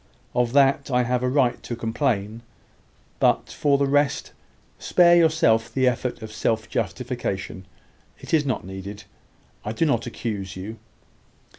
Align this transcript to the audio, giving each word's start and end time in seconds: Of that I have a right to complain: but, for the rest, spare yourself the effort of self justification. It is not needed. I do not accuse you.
Of 0.33 0.53
that 0.53 0.89
I 0.89 1.03
have 1.03 1.21
a 1.21 1.29
right 1.29 1.61
to 1.61 1.75
complain: 1.75 2.41
but, 3.19 3.51
for 3.51 3.77
the 3.77 3.85
rest, 3.85 4.31
spare 4.79 5.15
yourself 5.15 5.71
the 5.71 5.87
effort 5.87 6.23
of 6.23 6.31
self 6.31 6.67
justification. 6.67 7.67
It 8.19 8.33
is 8.33 8.43
not 8.43 8.65
needed. 8.65 9.03
I 9.63 9.73
do 9.73 9.85
not 9.85 10.07
accuse 10.07 10.55
you. 10.55 10.79